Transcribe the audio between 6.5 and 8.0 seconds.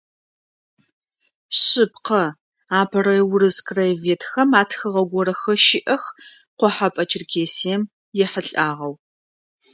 Къохьэпӏэ Черкесием